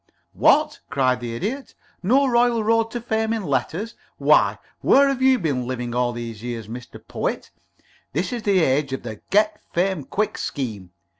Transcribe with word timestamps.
"What!" 0.33 0.79
cried 0.89 1.19
the 1.19 1.35
Idiot. 1.35 1.75
"No 2.01 2.25
royal 2.25 2.63
road 2.63 2.89
to 2.89 2.99
fame 3.01 3.33
in 3.33 3.43
letters! 3.43 3.93
Why, 4.17 4.57
where 4.79 5.07
have 5.07 5.21
you 5.21 5.37
been 5.37 5.67
living 5.67 5.93
all 5.93 6.11
these 6.11 6.41
years, 6.41 6.67
Mr. 6.67 6.99
Poet? 7.07 7.51
This 8.11 8.33
is 8.33 8.41
the 8.41 8.61
age 8.61 8.93
of 8.93 9.03
the 9.03 9.21
Get 9.29 9.61
Fame 9.75 10.03
Quick 10.05 10.39
Scheme. 10.39 10.89